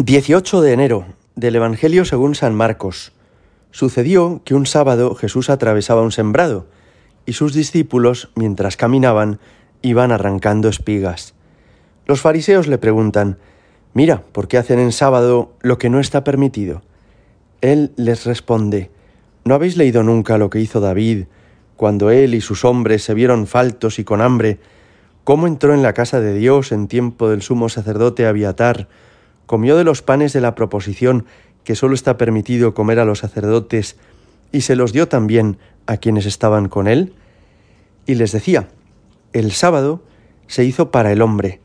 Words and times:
18 0.00 0.60
de 0.60 0.72
enero 0.72 1.06
del 1.34 1.56
Evangelio 1.56 2.04
según 2.04 2.36
San 2.36 2.54
Marcos. 2.54 3.10
Sucedió 3.72 4.42
que 4.44 4.54
un 4.54 4.64
sábado 4.64 5.16
Jesús 5.16 5.50
atravesaba 5.50 6.02
un 6.02 6.12
sembrado 6.12 6.68
y 7.26 7.32
sus 7.32 7.52
discípulos, 7.52 8.30
mientras 8.36 8.76
caminaban, 8.76 9.40
iban 9.82 10.12
arrancando 10.12 10.68
espigas. 10.68 11.34
Los 12.06 12.20
fariseos 12.20 12.68
le 12.68 12.78
preguntan, 12.78 13.38
Mira, 13.92 14.22
¿por 14.30 14.46
qué 14.46 14.58
hacen 14.58 14.78
en 14.78 14.92
sábado 14.92 15.50
lo 15.62 15.78
que 15.78 15.90
no 15.90 15.98
está 15.98 16.22
permitido? 16.22 16.82
Él 17.60 17.90
les 17.96 18.24
responde, 18.24 18.92
¿no 19.44 19.56
habéis 19.56 19.76
leído 19.76 20.04
nunca 20.04 20.38
lo 20.38 20.48
que 20.48 20.60
hizo 20.60 20.78
David 20.78 21.24
cuando 21.76 22.10
él 22.10 22.36
y 22.36 22.40
sus 22.40 22.64
hombres 22.64 23.02
se 23.02 23.14
vieron 23.14 23.48
faltos 23.48 23.98
y 23.98 24.04
con 24.04 24.20
hambre? 24.20 24.60
¿Cómo 25.24 25.48
entró 25.48 25.74
en 25.74 25.82
la 25.82 25.92
casa 25.92 26.20
de 26.20 26.34
Dios 26.34 26.70
en 26.70 26.86
tiempo 26.86 27.28
del 27.28 27.42
sumo 27.42 27.68
sacerdote 27.68 28.26
Abiatar? 28.26 28.86
Comió 29.48 29.76
de 29.78 29.82
los 29.82 30.02
panes 30.02 30.34
de 30.34 30.42
la 30.42 30.54
proposición 30.54 31.24
que 31.64 31.74
sólo 31.74 31.94
está 31.94 32.18
permitido 32.18 32.74
comer 32.74 33.00
a 33.00 33.06
los 33.06 33.20
sacerdotes, 33.20 33.96
y 34.52 34.60
se 34.60 34.76
los 34.76 34.92
dio 34.92 35.08
también 35.08 35.56
a 35.86 35.96
quienes 35.96 36.26
estaban 36.26 36.68
con 36.68 36.86
él? 36.86 37.14
Y 38.06 38.14
les 38.14 38.30
decía, 38.30 38.68
el 39.32 39.50
sábado 39.52 40.02
se 40.46 40.64
hizo 40.64 40.90
para 40.90 41.12
el 41.12 41.22
hombre, 41.22 41.60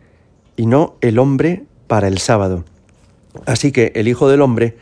y 0.56 0.66
no 0.66 0.96
el 1.02 1.20
hombre 1.20 1.66
para 1.88 2.08
el 2.08 2.20
sábado. 2.20 2.64
Así 3.46 3.74
que 3.74 3.92
el 3.96 4.08
Hijo 4.08 4.30
del 4.30 4.42
Hombre 4.42 4.78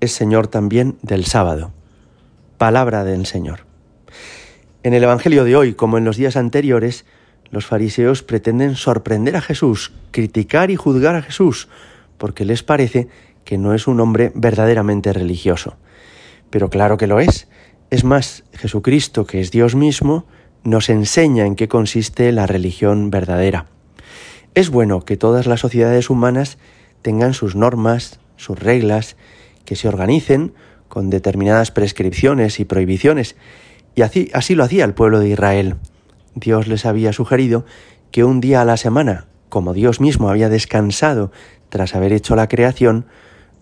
es 0.00 0.12
Señor 0.12 0.46
también 0.46 0.96
del 1.02 1.26
sábado. 1.26 1.72
Palabra 2.56 3.04
del 3.04 3.26
Señor. 3.26 3.60
En 4.82 4.94
el 4.94 5.04
Evangelio 5.04 5.44
de 5.44 5.56
hoy, 5.56 5.74
como 5.74 5.98
en 5.98 6.04
los 6.04 6.16
días 6.16 6.36
anteriores, 6.36 7.04
los 7.50 7.66
fariseos 7.66 8.22
pretenden 8.22 8.76
sorprender 8.76 9.36
a 9.36 9.42
Jesús, 9.42 9.92
criticar 10.10 10.70
y 10.70 10.76
juzgar 10.76 11.16
a 11.16 11.22
Jesús, 11.22 11.68
porque 12.18 12.44
les 12.44 12.62
parece 12.62 13.08
que 13.44 13.58
no 13.58 13.74
es 13.74 13.86
un 13.86 14.00
hombre 14.00 14.32
verdaderamente 14.34 15.12
religioso. 15.12 15.76
Pero 16.50 16.70
claro 16.70 16.96
que 16.96 17.06
lo 17.06 17.20
es. 17.20 17.48
Es 17.90 18.04
más, 18.04 18.44
Jesucristo, 18.52 19.26
que 19.26 19.40
es 19.40 19.50
Dios 19.50 19.74
mismo, 19.74 20.26
nos 20.64 20.88
enseña 20.88 21.46
en 21.46 21.54
qué 21.54 21.68
consiste 21.68 22.32
la 22.32 22.46
religión 22.46 23.10
verdadera. 23.10 23.66
Es 24.54 24.70
bueno 24.70 25.04
que 25.04 25.16
todas 25.16 25.46
las 25.46 25.60
sociedades 25.60 26.10
humanas 26.10 26.58
tengan 27.02 27.34
sus 27.34 27.54
normas, 27.54 28.18
sus 28.36 28.58
reglas, 28.58 29.16
que 29.64 29.76
se 29.76 29.86
organicen 29.86 30.54
con 30.88 31.10
determinadas 31.10 31.70
prescripciones 31.70 32.58
y 32.58 32.64
prohibiciones, 32.64 33.36
y 33.94 34.02
así, 34.02 34.30
así 34.32 34.54
lo 34.54 34.64
hacía 34.64 34.84
el 34.84 34.94
pueblo 34.94 35.20
de 35.20 35.28
Israel. 35.28 35.76
Dios 36.34 36.68
les 36.68 36.84
había 36.84 37.12
sugerido 37.12 37.64
que 38.10 38.24
un 38.24 38.40
día 38.40 38.60
a 38.60 38.64
la 38.64 38.76
semana, 38.76 39.26
como 39.48 39.72
Dios 39.72 40.00
mismo 40.00 40.28
había 40.28 40.48
descansado 40.48 41.32
tras 41.68 41.94
haber 41.94 42.12
hecho 42.12 42.36
la 42.36 42.48
creación, 42.48 43.06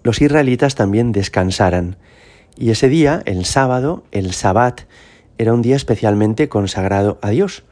los 0.02 0.20
israelitas 0.20 0.74
también 0.74 1.12
descansaran. 1.12 1.96
Y 2.56 2.70
ese 2.70 2.88
día, 2.88 3.22
el 3.24 3.44
sábado, 3.44 4.04
el 4.12 4.32
sabbat, 4.32 4.82
era 5.38 5.52
un 5.52 5.62
día 5.62 5.76
especialmente 5.76 6.48
consagrado 6.48 7.18
a 7.22 7.30
Dios, 7.30 7.64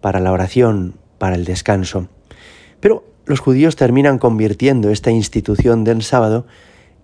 para 0.00 0.20
la 0.20 0.32
oración, 0.32 0.94
para 1.18 1.36
el 1.36 1.44
descanso. 1.44 2.08
Pero 2.80 3.04
los 3.26 3.40
judíos 3.40 3.76
terminan 3.76 4.18
convirtiendo 4.18 4.90
esta 4.90 5.10
institución 5.10 5.84
del 5.84 6.02
sábado 6.02 6.46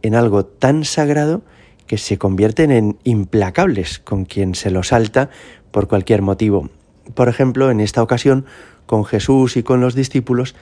en 0.02 0.14
algo 0.14 0.44
tan 0.44 0.84
sagrado 0.84 1.42
que 1.86 1.98
se 1.98 2.18
convierten 2.18 2.70
en 2.70 2.98
implacables 3.04 3.98
con 3.98 4.24
quien 4.24 4.54
se 4.54 4.70
lo 4.70 4.82
salta 4.82 5.30
por 5.70 5.88
cualquier 5.88 6.22
motivo. 6.22 6.70
Por 7.14 7.28
ejemplo, 7.28 7.70
en 7.70 7.80
esta 7.80 8.02
ocasión, 8.02 8.44
con 8.86 9.04
Jesús 9.04 9.56
y 9.56 9.62
con 9.62 9.80
los 9.80 9.94
discípulos, 9.94 10.54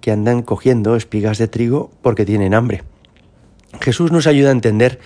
que 0.00 0.12
andan 0.12 0.42
cogiendo 0.42 0.96
espigas 0.96 1.38
de 1.38 1.48
trigo 1.48 1.90
porque 2.02 2.24
tienen 2.24 2.54
hambre. 2.54 2.82
Jesús 3.80 4.12
nos 4.12 4.26
ayuda 4.26 4.48
a 4.48 4.52
entender 4.52 4.98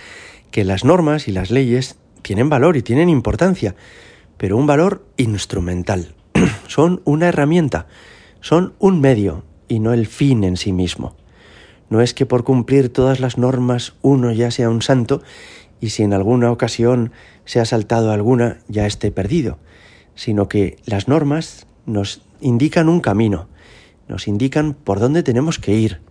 que 0.51 0.63
las 0.63 0.85
normas 0.85 1.27
y 1.27 1.31
las 1.31 1.51
leyes 1.51 1.97
tienen 2.21 2.49
valor 2.49 2.77
y 2.77 2.81
tienen 2.81 3.09
importancia, 3.09 3.75
pero 4.37 4.57
un 4.57 4.67
valor 4.67 5.05
instrumental. 5.17 6.15
son 6.67 7.01
una 7.05 7.27
herramienta, 7.27 7.87
son 8.41 8.73
un 8.79 9.01
medio 9.01 9.43
y 9.67 9.79
no 9.79 9.93
el 9.93 10.07
fin 10.07 10.43
en 10.43 10.57
sí 10.57 10.73
mismo. 10.73 11.15
No 11.89 12.01
es 12.01 12.13
que 12.13 12.25
por 12.25 12.43
cumplir 12.43 12.89
todas 12.89 13.19
las 13.19 13.37
normas 13.37 13.93
uno 14.01 14.31
ya 14.31 14.51
sea 14.51 14.69
un 14.69 14.81
santo 14.81 15.21
y 15.79 15.89
si 15.89 16.03
en 16.03 16.13
alguna 16.13 16.51
ocasión 16.51 17.11
se 17.45 17.59
ha 17.59 17.65
saltado 17.65 18.11
alguna 18.11 18.59
ya 18.67 18.85
esté 18.85 19.11
perdido, 19.11 19.57
sino 20.15 20.47
que 20.47 20.77
las 20.85 21.07
normas 21.07 21.67
nos 21.85 22.21
indican 22.39 22.89
un 22.89 22.99
camino, 22.99 23.47
nos 24.07 24.27
indican 24.27 24.73
por 24.73 24.99
dónde 24.99 25.23
tenemos 25.23 25.59
que 25.59 25.73
ir 25.73 26.01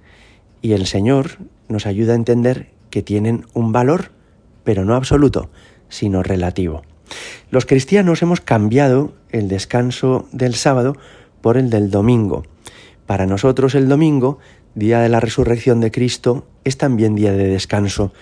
y 0.60 0.72
el 0.72 0.86
Señor 0.86 1.38
nos 1.68 1.86
ayuda 1.86 2.12
a 2.12 2.16
entender 2.16 2.68
que 2.90 3.02
tienen 3.02 3.46
un 3.52 3.72
valor, 3.72 4.12
pero 4.64 4.84
no 4.84 4.94
absoluto, 4.94 5.50
sino 5.88 6.22
relativo. 6.22 6.82
Los 7.50 7.66
cristianos 7.66 8.22
hemos 8.22 8.40
cambiado 8.40 9.12
el 9.30 9.48
descanso 9.48 10.28
del 10.32 10.54
sábado 10.54 10.96
por 11.40 11.56
el 11.56 11.68
del 11.68 11.90
domingo. 11.90 12.44
Para 13.06 13.26
nosotros 13.26 13.74
el 13.74 13.88
domingo, 13.88 14.38
día 14.74 15.00
de 15.00 15.08
la 15.08 15.20
resurrección 15.20 15.80
de 15.80 15.90
Cristo, 15.90 16.46
es 16.64 16.78
también 16.78 17.14
día 17.14 17.32
de 17.32 17.48
descanso, 17.48 18.12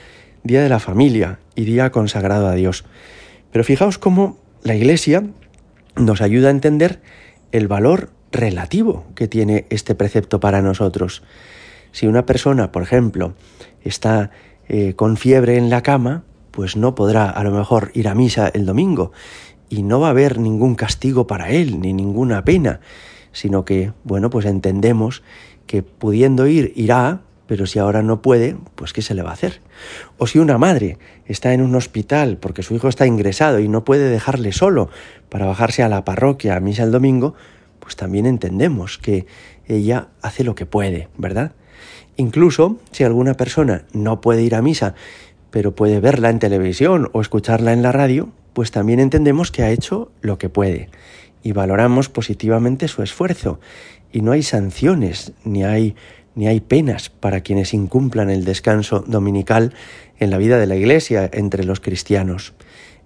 día 0.42 0.62
de 0.62 0.68
la 0.68 0.80
familia 0.80 1.38
y 1.54 1.64
día 1.64 1.90
consagrado 1.90 2.48
a 2.48 2.54
Dios. 2.54 2.84
Pero 3.52 3.64
fijaos 3.64 3.98
cómo 3.98 4.38
la 4.62 4.74
Iglesia 4.74 5.24
nos 5.96 6.22
ayuda 6.22 6.48
a 6.48 6.52
entender 6.52 7.00
el 7.52 7.68
valor 7.68 8.10
relativo 8.32 9.04
que 9.14 9.28
tiene 9.28 9.66
este 9.70 9.94
precepto 9.94 10.40
para 10.40 10.62
nosotros. 10.62 11.22
Si 11.92 12.06
una 12.06 12.26
persona, 12.26 12.72
por 12.72 12.82
ejemplo, 12.82 13.34
está 13.82 14.30
eh, 14.68 14.94
con 14.94 15.16
fiebre 15.16 15.56
en 15.56 15.70
la 15.70 15.82
cama, 15.82 16.22
pues 16.50 16.76
no 16.76 16.94
podrá 16.94 17.28
a 17.28 17.42
lo 17.44 17.50
mejor 17.50 17.90
ir 17.94 18.08
a 18.08 18.14
misa 18.14 18.48
el 18.48 18.66
domingo 18.66 19.12
y 19.68 19.82
no 19.82 20.00
va 20.00 20.08
a 20.08 20.10
haber 20.10 20.38
ningún 20.38 20.74
castigo 20.74 21.26
para 21.26 21.50
él 21.50 21.80
ni 21.80 21.92
ninguna 21.92 22.44
pena, 22.44 22.80
sino 23.32 23.64
que, 23.64 23.92
bueno, 24.04 24.30
pues 24.30 24.46
entendemos 24.46 25.22
que 25.66 25.82
pudiendo 25.82 26.46
ir, 26.46 26.72
irá, 26.74 27.20
pero 27.46 27.66
si 27.66 27.78
ahora 27.78 28.02
no 28.02 28.22
puede, 28.22 28.56
pues 28.74 28.92
¿qué 28.92 29.02
se 29.02 29.14
le 29.14 29.22
va 29.22 29.30
a 29.30 29.34
hacer? 29.34 29.60
O 30.18 30.26
si 30.26 30.38
una 30.38 30.58
madre 30.58 30.98
está 31.26 31.52
en 31.52 31.62
un 31.62 31.74
hospital 31.74 32.36
porque 32.36 32.62
su 32.62 32.74
hijo 32.74 32.88
está 32.88 33.06
ingresado 33.06 33.58
y 33.60 33.68
no 33.68 33.84
puede 33.84 34.08
dejarle 34.08 34.52
solo 34.52 34.88
para 35.28 35.46
bajarse 35.46 35.82
a 35.82 35.88
la 35.88 36.04
parroquia 36.04 36.56
a 36.56 36.60
misa 36.60 36.82
el 36.82 36.92
domingo, 36.92 37.34
pues 37.80 37.96
también 37.96 38.26
entendemos 38.26 38.98
que 38.98 39.26
ella 39.66 40.08
hace 40.22 40.44
lo 40.44 40.54
que 40.54 40.66
puede, 40.66 41.08
¿verdad? 41.18 41.52
Incluso 42.16 42.78
si 42.92 43.04
alguna 43.04 43.34
persona 43.34 43.84
no 43.92 44.20
puede 44.20 44.42
ir 44.42 44.54
a 44.54 44.62
misa, 44.62 44.94
pero 45.50 45.74
puede 45.74 46.00
verla 46.00 46.30
en 46.30 46.38
televisión 46.38 47.08
o 47.12 47.20
escucharla 47.20 47.72
en 47.72 47.82
la 47.82 47.92
radio, 47.92 48.28
pues 48.52 48.70
también 48.70 49.00
entendemos 49.00 49.50
que 49.50 49.62
ha 49.62 49.70
hecho 49.70 50.12
lo 50.20 50.38
que 50.38 50.48
puede 50.48 50.90
y 51.42 51.52
valoramos 51.52 52.08
positivamente 52.08 52.88
su 52.88 53.02
esfuerzo 53.02 53.60
y 54.12 54.20
no 54.20 54.32
hay 54.32 54.42
sanciones 54.42 55.32
ni 55.44 55.64
hay 55.64 55.96
ni 56.34 56.46
hay 56.46 56.60
penas 56.60 57.10
para 57.10 57.40
quienes 57.40 57.74
incumplan 57.74 58.30
el 58.30 58.44
descanso 58.44 59.00
dominical 59.06 59.74
en 60.18 60.30
la 60.30 60.38
vida 60.38 60.58
de 60.58 60.66
la 60.66 60.76
Iglesia 60.76 61.28
entre 61.32 61.64
los 61.64 61.80
cristianos. 61.80 62.54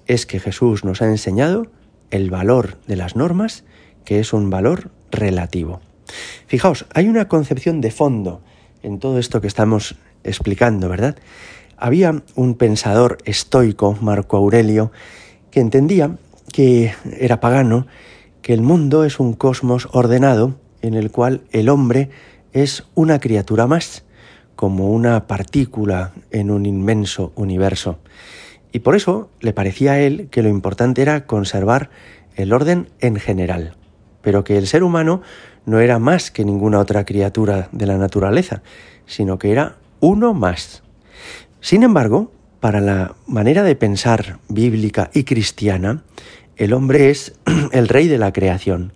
Es 0.07 0.27
que 0.27 0.41
Jesús 0.41 0.85
nos 0.85 1.01
ha 1.01 1.07
enseñado 1.07 1.71
el 2.11 2.31
valor 2.31 2.77
de 2.87 2.97
las 2.97 3.17
normas 3.17 3.65
que 4.05 4.21
es 4.21 4.33
un 4.33 4.51
valor 4.51 4.91
relativo. 5.11 5.81
Fijaos, 6.47 6.87
hay 6.95 7.09
una 7.09 7.29
concepción 7.29 7.81
de 7.81 7.91
fondo 7.91 8.43
en 8.83 8.99
todo 8.99 9.19
esto 9.19 9.41
que 9.41 9.47
estamos 9.47 9.97
explicando, 10.23 10.89
¿verdad? 10.89 11.17
Había 11.77 12.23
un 12.35 12.55
pensador 12.55 13.19
estoico, 13.25 13.97
Marco 14.01 14.37
Aurelio, 14.37 14.93
que 15.51 15.61
entendía 15.61 16.17
que 16.53 16.95
era 17.19 17.41
pagano, 17.41 17.87
que 18.43 18.53
el 18.53 18.61
mundo 18.61 19.05
es 19.05 19.19
un 19.19 19.33
cosmos 19.33 19.89
ordenado 19.93 20.55
en 20.83 20.95
el 20.95 21.11
cual 21.11 21.43
el 21.51 21.69
hombre 21.69 22.11
es 22.53 22.85
una 22.95 23.19
criatura 23.19 23.67
más, 23.67 24.05
como 24.55 24.91
una 24.91 25.27
partícula 25.27 26.13
en 26.31 26.51
un 26.51 26.67
inmenso 26.67 27.33
universo. 27.35 27.99
Y 28.71 28.81
por 28.81 28.95
eso 28.95 29.31
le 29.41 29.53
parecía 29.53 29.93
a 29.93 30.01
él 30.01 30.29
que 30.31 30.43
lo 30.43 30.49
importante 30.49 31.03
era 31.03 31.27
conservar 31.27 31.91
el 32.37 32.53
orden 32.53 32.89
en 33.01 33.17
general 33.17 33.77
pero 34.25 34.43
que 34.43 34.57
el 34.57 34.67
ser 34.67 34.83
humano 34.83 35.23
no 35.67 35.79
era 35.79 36.01
más 36.01 36.31
que 36.31 36.45
ninguna 36.45 36.81
otra 36.81 37.05
criatura 37.05 37.69
de 37.71 37.87
la 37.87 37.99
naturaleza, 37.99 38.63
sino 39.07 39.39
que 39.39 39.53
era 39.53 39.77
uno 40.01 40.35
más. 40.35 40.83
Sin 41.61 41.83
embargo, 41.83 42.33
para 42.59 42.81
la 42.81 43.15
manera 43.27 43.63
de 43.63 43.77
pensar 43.77 44.39
bíblica 44.49 45.11
y 45.15 45.25
cristiana, 45.25 46.03
el 46.57 46.73
hombre 46.73 47.11
es 47.11 47.35
el 47.73 47.89
rey 47.89 48.09
de 48.09 48.19
la 48.19 48.33
creación. 48.33 48.93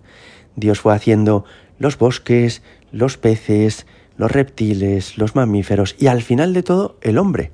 Dios 0.57 0.81
fue 0.81 0.95
haciendo 0.95 1.45
los 1.79 1.99
bosques, 1.99 2.63
los 2.91 3.19
peces, 3.19 3.87
los 4.17 4.33
reptiles, 4.33 5.19
los 5.19 5.37
mamíferos 5.37 5.95
y 5.99 6.09
al 6.09 6.23
final 6.23 6.55
de 6.55 6.63
todo 6.63 6.97
el 7.03 7.19
hombre, 7.19 7.53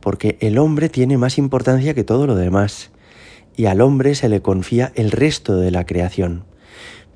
porque 0.00 0.38
el 0.40 0.58
hombre 0.58 0.88
tiene 0.88 1.18
más 1.18 1.38
importancia 1.38 1.94
que 1.94 2.04
todo 2.04 2.26
lo 2.26 2.34
demás, 2.34 2.90
y 3.56 3.66
al 3.66 3.80
hombre 3.80 4.14
se 4.14 4.28
le 4.28 4.42
confía 4.42 4.92
el 4.96 5.10
resto 5.10 5.56
de 5.56 5.70
la 5.70 5.86
creación. 5.86 6.44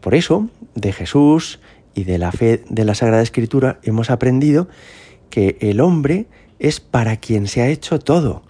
Por 0.08 0.14
eso, 0.14 0.48
de 0.74 0.94
Jesús 0.94 1.60
y 1.94 2.04
de 2.04 2.16
la 2.16 2.32
fe 2.32 2.64
de 2.70 2.86
la 2.86 2.94
Sagrada 2.94 3.22
Escritura 3.22 3.78
hemos 3.82 4.08
aprendido 4.08 4.66
que 5.28 5.58
el 5.60 5.82
hombre 5.82 6.24
es 6.58 6.80
para 6.80 7.18
quien 7.18 7.46
se 7.46 7.60
ha 7.60 7.68
hecho 7.68 7.98
todo 7.98 8.40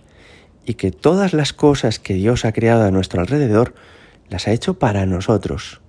y 0.65 0.75
que 0.75 0.93
todas 0.93 1.35
las 1.35 1.53
cosas 1.53 1.99
que 1.99 2.15
Dios 2.15 2.45
ha 2.45 2.53
creado 2.53 2.85
a 2.85 2.93
nuestro 2.93 3.21
alrededor 3.21 3.75
las 4.29 4.47
ha 4.47 4.53
hecho 4.53 4.79
para 4.79 5.05
nosotros. 5.05 5.81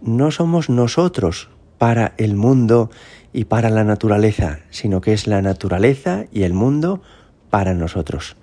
No 0.00 0.30
somos 0.30 0.70
nosotros 0.70 1.48
para 1.76 2.14
el 2.16 2.36
mundo 2.36 2.88
y 3.32 3.46
para 3.46 3.68
la 3.68 3.82
naturaleza, 3.82 4.60
sino 4.70 5.00
que 5.00 5.12
es 5.12 5.26
la 5.26 5.42
naturaleza 5.42 6.26
y 6.30 6.44
el 6.44 6.54
mundo 6.54 7.02
para 7.50 7.74
nosotros. 7.74 8.36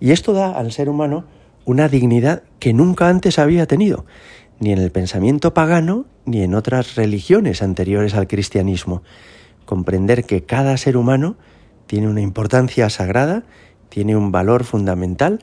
Y 0.00 0.10
esto 0.10 0.34
da 0.34 0.52
al 0.52 0.70
ser 0.70 0.90
humano 0.90 1.24
una 1.64 1.88
dignidad 1.88 2.42
que 2.58 2.74
nunca 2.74 3.08
antes 3.08 3.38
había 3.38 3.66
tenido, 3.66 4.04
ni 4.60 4.72
en 4.72 4.78
el 4.78 4.92
pensamiento 4.92 5.52
pagano 5.52 6.06
ni 6.24 6.42
en 6.42 6.54
otras 6.54 6.94
religiones 6.94 7.62
anteriores 7.62 8.14
al 8.14 8.28
cristianismo. 8.28 9.02
Comprender 9.64 10.24
que 10.24 10.44
cada 10.44 10.76
ser 10.76 10.96
humano 10.96 11.36
tiene 11.86 12.08
una 12.08 12.20
importancia 12.20 12.88
sagrada, 12.90 13.42
tiene 13.88 14.14
un 14.16 14.30
valor 14.30 14.62
fundamental 14.64 15.40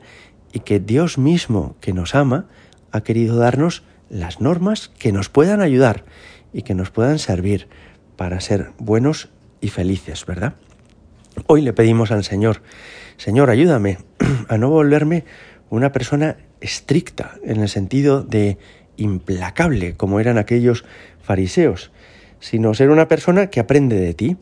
y 0.52 0.60
que 0.60 0.80
Dios 0.80 1.18
mismo, 1.18 1.76
que 1.80 1.92
nos 1.92 2.14
ama, 2.14 2.46
ha 2.90 3.02
querido 3.02 3.36
darnos 3.36 3.82
las 4.08 4.40
normas 4.40 4.88
que 4.98 5.12
nos 5.12 5.28
puedan 5.28 5.60
ayudar 5.60 6.04
y 6.52 6.62
que 6.62 6.74
nos 6.74 6.90
puedan 6.90 7.18
servir 7.18 7.68
para 8.16 8.40
ser 8.40 8.72
buenos 8.78 9.28
y 9.60 9.68
felices, 9.68 10.24
¿verdad? 10.24 10.54
Hoy 11.46 11.60
le 11.60 11.72
pedimos 11.72 12.10
al 12.10 12.24
Señor, 12.24 12.62
Señor, 13.16 13.50
ayúdame 13.50 13.98
a 14.48 14.56
no 14.58 14.70
volverme 14.70 15.24
una 15.70 15.92
persona 15.92 16.36
estricta 16.60 17.34
en 17.44 17.60
el 17.60 17.68
sentido 17.68 18.22
de 18.22 18.58
implacable 18.98 19.94
como 19.96 20.20
eran 20.20 20.36
aquellos 20.36 20.84
fariseos, 21.22 21.90
sino 22.40 22.74
ser 22.74 22.90
una 22.90 23.08
persona 23.08 23.48
que 23.48 23.60
aprende 23.60 23.98
de 23.98 24.12
ti, 24.12 24.36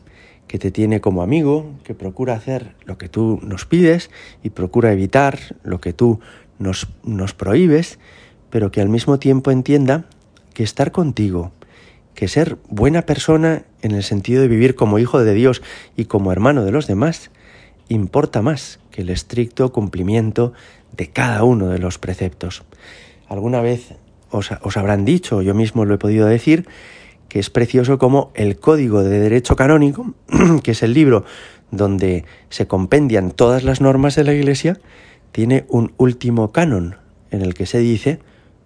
que 0.47 0.59
te 0.59 0.71
tiene 0.71 1.01
como 1.01 1.21
amigo, 1.21 1.73
que 1.83 1.93
procura 1.93 2.33
hacer 2.33 2.75
lo 2.85 2.97
que 2.97 3.09
tú 3.09 3.39
nos 3.43 3.65
pides 3.65 4.09
y 4.43 4.49
procura 4.49 4.91
evitar 4.91 5.37
lo 5.63 5.79
que 5.79 5.93
tú 5.93 6.19
nos, 6.59 6.87
nos 7.03 7.33
prohíbes, 7.33 7.99
pero 8.49 8.71
que 8.71 8.81
al 8.81 8.89
mismo 8.89 9.19
tiempo 9.19 9.51
entienda 9.51 10.05
que 10.53 10.63
estar 10.63 10.91
contigo, 10.91 11.51
que 12.15 12.27
ser 12.27 12.57
buena 12.69 13.03
persona 13.03 13.63
en 13.81 13.91
el 13.91 14.03
sentido 14.03 14.41
de 14.41 14.47
vivir 14.47 14.75
como 14.75 14.99
hijo 14.99 15.23
de 15.23 15.33
Dios 15.33 15.61
y 15.95 16.05
como 16.05 16.31
hermano 16.31 16.63
de 16.63 16.71
los 16.71 16.87
demás, 16.87 17.29
importa 17.89 18.41
más 18.41 18.79
que 18.91 19.01
el 19.01 19.09
estricto 19.09 19.71
cumplimiento 19.71 20.53
de 20.95 21.09
cada 21.09 21.43
uno 21.43 21.67
de 21.67 21.77
los 21.77 21.99
preceptos. 21.99 22.63
Alguna 23.27 23.61
vez 23.61 23.93
os, 24.37 24.77
habrán 24.77 25.05
dicho, 25.05 25.41
yo 25.41 25.53
mismo 25.53 25.85
lo 25.85 25.95
he 25.95 25.97
podido 25.97 26.27
decir, 26.27 26.67
que 27.29 27.39
es 27.39 27.49
precioso 27.49 27.97
como 27.97 28.31
el 28.35 28.59
Código 28.59 29.03
de 29.03 29.19
Derecho 29.19 29.55
Canónico, 29.55 30.13
que 30.63 30.71
es 30.71 30.83
el 30.83 30.93
libro 30.93 31.25
donde 31.71 32.25
se 32.49 32.67
compendian 32.67 33.31
todas 33.31 33.63
las 33.63 33.81
normas 33.81 34.15
de 34.15 34.23
la 34.23 34.33
Iglesia, 34.33 34.79
tiene 35.31 35.65
un 35.67 35.93
último 35.97 36.51
canon 36.51 36.95
en 37.31 37.41
el 37.41 37.53
que 37.53 37.65
se 37.65 37.79
dice 37.79 38.19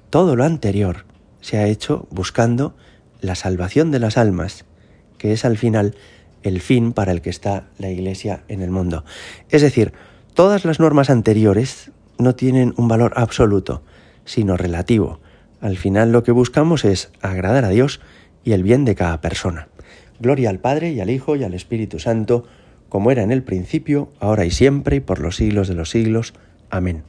todo 0.10 0.36
lo 0.36 0.44
anterior 0.44 1.06
se 1.42 1.58
ha 1.58 1.68
hecho 1.68 2.08
buscando 2.12 2.76
la 3.20 3.36
salvación 3.36 3.92
de 3.92 4.00
las 4.00 4.18
almas, 4.18 4.66
que 5.18 5.34
es 5.34 5.46
al 5.46 5.58
final 5.58 5.96
el 6.44 6.62
fin 6.62 6.94
para 6.94 7.12
el 7.12 7.22
que 7.22 7.30
está 7.30 7.70
la 7.78 7.90
Iglesia 7.90 8.44
en 8.48 8.62
el 8.62 8.72
mundo. 8.72 9.04
Es 9.50 9.62
decir, 9.62 9.94
todas 10.34 10.66
las 10.66 10.80
normas 10.80 11.10
anteriores 11.10 11.92
no 12.18 12.36
tienen 12.36 12.74
un 12.78 12.88
valor 12.88 13.14
absoluto, 13.16 13.84
sino 14.26 14.58
relativo. 14.58 15.20
Al 15.62 15.78
final 15.78 16.12
lo 16.12 16.24
que 16.24 16.32
buscamos 16.32 16.84
es 16.84 17.12
agradar 17.22 17.66
a 17.66 17.70
Dios 17.70 18.02
y 18.44 18.54
el 18.54 18.64
bien 18.64 18.84
de 18.84 18.96
cada 18.96 19.22
persona. 19.22 19.68
Gloria 20.20 20.50
al 20.50 20.60
Padre 20.60 20.92
y 20.92 21.00
al 21.00 21.10
Hijo 21.10 21.36
y 21.36 21.44
al 21.44 21.54
Espíritu 21.54 22.00
Santo, 22.00 22.46
como 22.90 23.12
era 23.12 23.24
en 23.24 23.32
el 23.32 23.44
principio, 23.44 24.10
ahora 24.20 24.46
y 24.46 24.52
siempre, 24.52 24.98
y 24.98 25.00
por 25.00 25.20
los 25.20 25.38
siglos 25.38 25.68
de 25.68 25.76
los 25.76 25.92
siglos. 25.92 26.34
Amén. 26.70 27.04